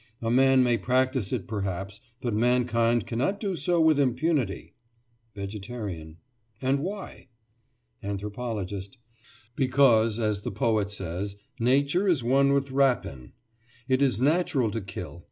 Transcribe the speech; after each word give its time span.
A 0.19 0.31
man 0.31 0.63
may 0.63 0.79
practise 0.79 1.31
it 1.31 1.47
perhaps; 1.47 2.01
but 2.21 2.33
mankind 2.33 3.05
cannot 3.05 3.39
do 3.39 3.55
so 3.55 3.79
with 3.79 3.99
impunity. 3.99 4.73
VEGETARIAN: 5.35 6.17
And 6.59 6.79
why? 6.79 7.27
ANTHROPOLOGIST: 8.01 8.97
Because, 9.55 10.17
as 10.17 10.41
the 10.41 10.49
poet 10.51 10.89
says, 10.89 11.35
"Nature 11.59 12.07
is 12.07 12.23
one 12.23 12.51
with 12.51 12.71
rapine." 12.71 13.33
It 13.87 14.01
is 14.01 14.19
natural 14.19 14.71
to 14.71 14.81
kill. 14.81 15.19